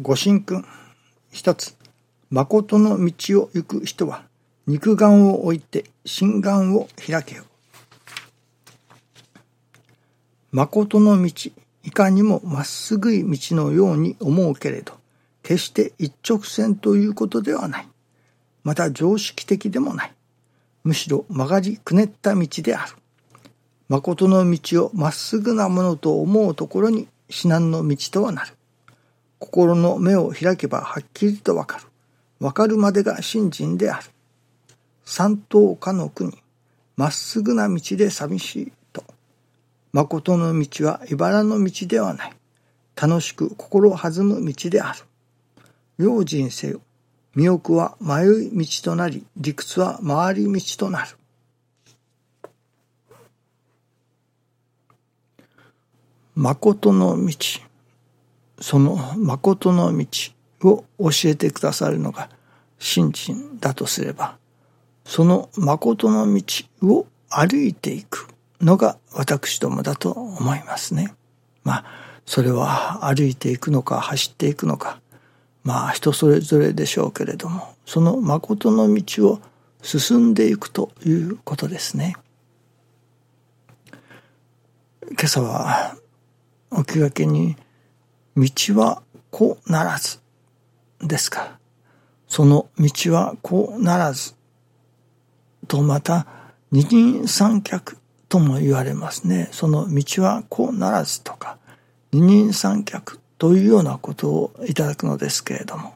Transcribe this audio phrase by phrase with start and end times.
[0.00, 0.64] ご神君。
[1.32, 1.76] 一つ。
[2.30, 4.22] 誠の道を行く人は、
[4.68, 7.42] 肉眼を置いて心眼を開けよ。
[10.52, 11.50] 誠の道、
[11.82, 14.92] いかにもまっすぐい道のように思うけれど、
[15.42, 17.88] 決して一直線ということではない。
[18.62, 20.12] また常識的でもない。
[20.84, 22.92] むしろ曲がりくねった道である。
[23.88, 28.57] 誠の道をまっすぐなものと思うところに至難の道とはなる。
[29.38, 31.84] 心の目を開けばはっきりとわかる。
[32.40, 34.10] わかるまでが信心である。
[35.04, 36.32] 三等家の国、
[36.96, 39.04] まっすぐな道で寂しいと。
[39.92, 42.32] 誠の道は茨の道ではない。
[43.00, 44.98] 楽しく心弾む道である。
[45.98, 46.80] 用心せよ。
[47.34, 51.16] 身奥は迷い道となり、理屈は回り道となる。
[56.34, 57.67] 誠の道。
[58.60, 60.06] その誠の道
[60.62, 62.28] を教えてくださるのが
[62.78, 64.36] 信心だとすれば、
[65.04, 66.42] その誠の道
[66.82, 68.28] を歩いていく
[68.60, 71.14] のが私どもだと思いますね。
[71.64, 71.84] まあ、
[72.26, 75.00] それは歩いていくのか走っていくのか、
[75.62, 79.40] まあ人それぞれでしょうけれども、その誠の道を
[79.82, 82.16] 進んでいくということですね。
[85.10, 85.96] 今朝は
[86.70, 87.56] お気がけに
[88.38, 90.20] 道はこうならず
[91.00, 91.58] ですか。
[92.28, 94.34] その道はこうならず
[95.66, 96.26] とまた
[96.70, 97.96] 二人三脚
[98.28, 99.48] とも言われますね。
[99.52, 101.58] その道はこうならずとか
[102.12, 105.94] 二人三脚というようなことをいただくのですけれども。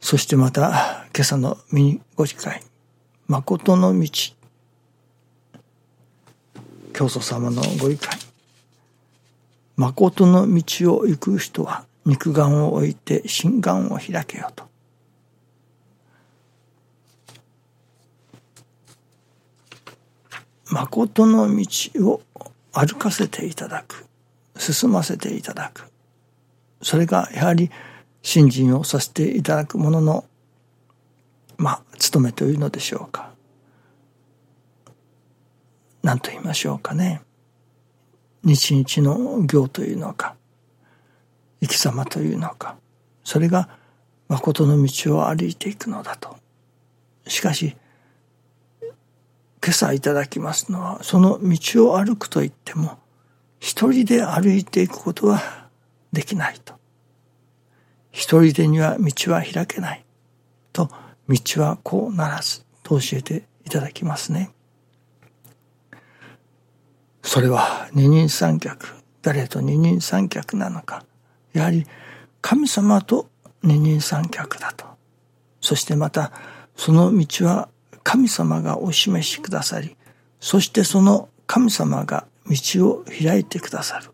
[0.00, 2.62] そしてまた今朝のミニご理解、
[3.28, 4.10] 誠の道、
[6.94, 8.18] 教祖様のご理解、
[9.80, 14.68] 誠の道を行く人は肉眼を置いて心眼を開けよと。
[20.70, 21.66] 誠の道
[22.06, 22.20] を
[22.72, 24.04] 歩かせていただく、
[24.58, 25.90] 進ませていただく。
[26.82, 27.70] それがやはり
[28.20, 30.24] 信心をさせていただくものの、
[31.56, 33.30] まあ、務めというのでしょうか。
[36.02, 37.22] 何と言いましょうかね。
[38.42, 40.34] 日々の行というのか、
[41.60, 42.76] 生き様というのか、
[43.22, 43.68] それが
[44.28, 46.36] 誠の道を歩いていくのだと。
[47.26, 47.76] しかし、
[49.62, 52.98] 今朝いただきますのは、その道を歩くと言っても、
[53.58, 55.68] 一人で歩いていくことは
[56.12, 56.74] できないと。
[58.10, 60.04] 一人でには道は開けない。
[60.72, 60.88] と、
[61.28, 64.50] 道はこうならずと教えていただきますね。
[67.22, 68.86] それは二人三脚、
[69.22, 71.04] 誰と二人三脚なのか。
[71.52, 71.86] やはり
[72.40, 73.28] 神様と
[73.62, 74.86] 二人三脚だと。
[75.60, 76.32] そしてまた、
[76.76, 77.68] その道は
[78.02, 79.96] 神様がお示しくださり、
[80.40, 84.10] そしてその神様が道を開いてくださる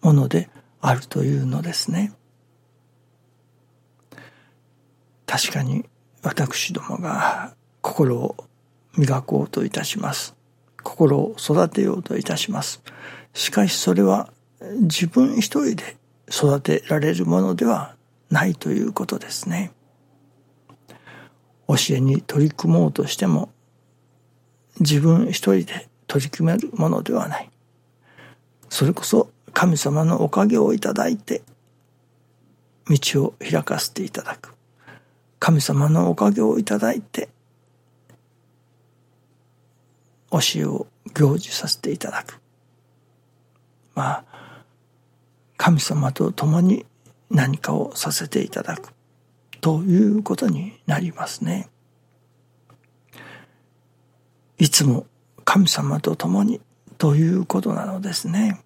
[0.00, 0.48] もので
[0.80, 2.12] あるというのですね。
[5.26, 5.84] 確かに
[6.22, 8.36] 私どもが心を
[8.96, 10.36] 磨こうといたします。
[10.94, 12.80] 心を育てようといたします。
[13.32, 14.32] しかしそれは
[14.82, 15.96] 自分一人で
[16.28, 17.96] 育てられるものでは
[18.30, 19.72] ないということですね。
[21.66, 23.50] 教えに取り組もうとしても
[24.78, 27.50] 自分一人で取り組めるものではない。
[28.68, 31.42] それこそ神様のおかげをいただいて
[32.88, 34.54] 道を開かせていただく。
[35.40, 37.30] 神様のおかげをいただいて
[40.40, 42.40] 教えを行事させていただく。
[43.94, 44.24] まあ、
[45.56, 46.84] 神様と共に
[47.30, 48.92] 何かをさせていただく
[49.60, 51.68] ということになりますね。
[54.58, 55.06] いつも
[55.44, 56.60] 神様と共に
[56.98, 58.60] ということなのですね。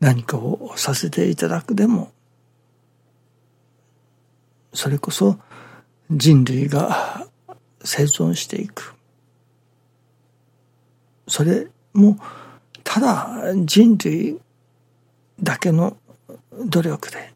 [0.00, 2.12] 何かをさせていただくでも、
[4.72, 5.38] それこそ
[6.10, 7.26] 人類が
[7.84, 8.97] 生存していく。
[11.28, 12.18] それも
[12.82, 14.40] ただ人類
[15.40, 15.96] だけの
[16.66, 17.32] 努力で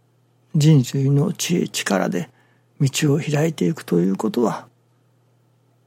[0.54, 2.28] 人類の知恵力で
[2.80, 4.66] 道を開いていくということは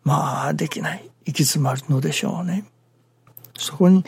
[0.04, 2.66] まあできない行き詰まるのでしょうね。
[3.58, 4.06] そこに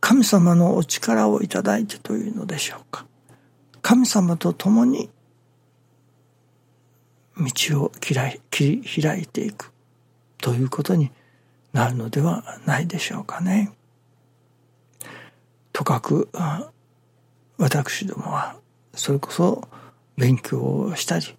[0.00, 3.06] 神様のお力をいただいてというのでしょうか。
[3.82, 5.08] 神様と共に
[7.38, 9.72] 道を切り開いていく
[10.38, 11.12] ということに
[11.72, 13.72] なるのではないでしょうかね。
[15.72, 16.28] とかく
[17.56, 18.56] 私どもは
[18.94, 19.68] それこそ
[20.16, 21.36] 勉強をしたり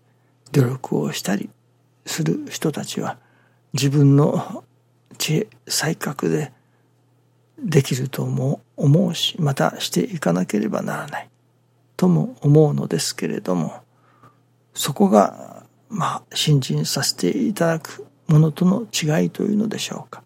[0.51, 1.49] 努力をしたり
[2.05, 3.17] する人たちは
[3.73, 4.63] 自分の
[5.17, 6.53] 知恵才覚で
[7.61, 11.29] できるとも思うしまたしていかなければならない
[11.97, 13.83] とも思うのですけれども
[14.73, 20.23] そこがまあ信心させていただくものとの違いというのでしょうか。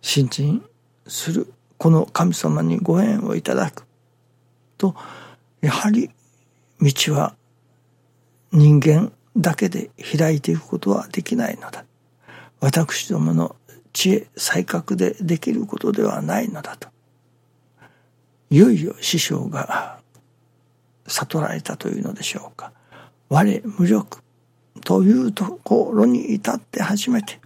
[0.00, 0.64] 信心
[1.06, 3.84] するこの神様にご縁をいただく。
[4.78, 4.94] と
[5.60, 6.10] やはり
[6.80, 7.34] 道は
[8.52, 11.84] 人間だけで開いていくことはできないのだ。
[12.60, 13.56] 私どもの
[13.92, 16.88] 知恵才覚でできることではないのだと。
[18.48, 20.00] いよいよ師匠が
[21.06, 22.72] 悟られたというのでしょうか。
[23.28, 24.20] 我無力
[24.86, 27.40] というところに至って初めて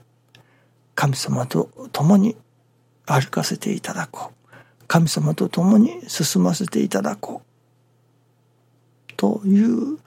[0.95, 2.37] 神様と共に
[3.07, 4.55] 歩かせていただこう。
[4.87, 7.41] 神様と共に進ませていただこ
[9.09, 9.13] う。
[9.17, 9.99] という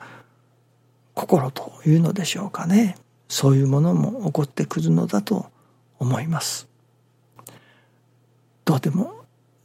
[1.15, 2.97] 心というのでしょうかね。
[3.27, 5.47] そういうものも起こってくるのだと
[5.97, 6.67] 思います。
[8.63, 9.11] どうでも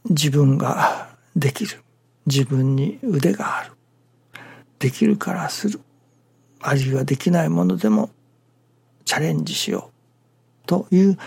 [0.09, 1.83] 自分ができる。
[2.25, 3.73] 自分に腕がある。
[4.79, 5.79] できるからする。
[6.61, 8.09] あるいはできないものでも
[9.05, 9.91] チャレンジしよ
[10.63, 11.17] うという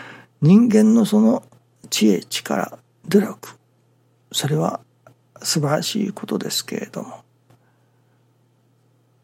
[0.40, 1.42] 人間のその
[1.90, 3.48] 知恵力努力。
[4.32, 4.80] それは
[5.42, 7.22] 素晴らしいことですけれども。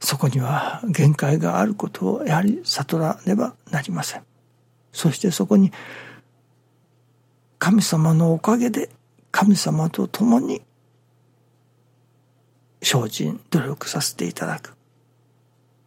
[0.00, 4.22] そこには限界があることをやはり悟らねばなりません。
[4.92, 5.72] そしてそこに
[7.58, 8.90] 神様のおかげで
[9.30, 10.62] 神様と共に
[12.82, 14.77] 精進努力させていただく。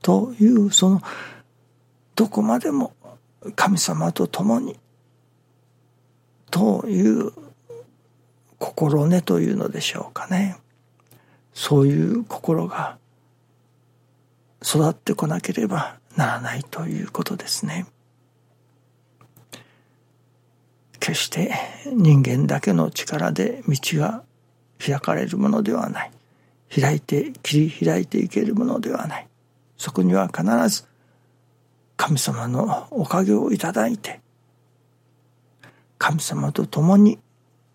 [0.01, 1.01] というその
[2.15, 2.93] どこまでも
[3.55, 4.79] 神様と共に
[6.49, 7.31] という
[8.59, 10.57] 心根というのでしょうかね。
[11.53, 12.97] そういう心が
[14.63, 17.87] 育ってこなければならないということですね。
[20.99, 21.51] 決して
[21.91, 24.23] 人間だけの力で道が
[24.83, 26.11] 開かれるものではない。
[26.73, 29.27] 開いて切り開いていけるものではない。
[29.81, 30.85] そこには必ず
[31.97, 34.21] 神様のおかげをいただいて
[35.97, 37.17] 神様と共に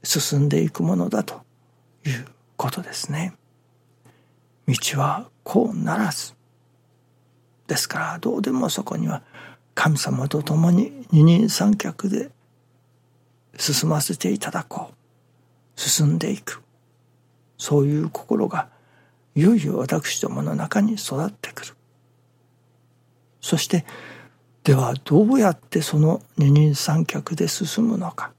[0.05, 1.43] 進んでいくものだと
[2.07, 2.27] いう
[2.57, 3.35] ことですね。
[4.69, 6.35] 道はこうならず。
[7.67, 9.23] ですからどうでもそこには
[9.75, 12.31] 神様と共に二人三脚で
[13.57, 15.81] 進ませていただこう。
[15.81, 16.63] 進んでいく。
[17.59, 18.69] そういう心が
[19.35, 21.76] いよいよ私どもの中に育ってくる。
[23.47, 23.87] そして
[24.65, 28.33] ではどうやってその二人三脚で進むのか。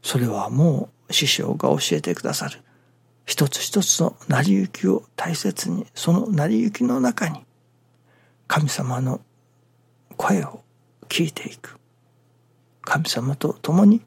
[0.00, 2.60] それはもう師匠が教えてくださる。
[3.26, 7.44] 一つ一つの成り行きを大切にその成り行きの中に
[8.46, 9.20] 神様の
[10.16, 10.62] 声を
[11.08, 11.80] 聞いていく。
[12.82, 14.02] 神様と共に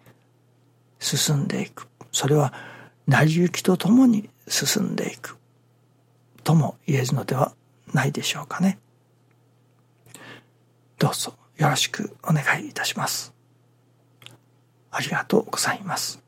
[1.00, 1.90] 進んでいく。
[2.14, 2.54] それは
[3.06, 5.38] 成り行きと共に進んでいく。
[6.46, 7.54] とも言えるのでは
[7.94, 8.80] ないでしょうかね。
[10.98, 13.34] どうぞよろしくお願いいたします。
[14.92, 16.22] ありがとうございます。